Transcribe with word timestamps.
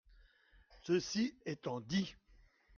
Ceci 0.81 1.37
étant 1.45 1.79
dit… 1.79 2.15